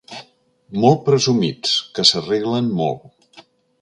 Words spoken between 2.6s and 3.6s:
molt.